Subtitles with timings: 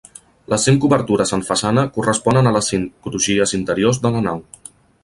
[0.53, 4.45] Les cinc obertures en façana corresponen a les cinc crugies interiors de la nau.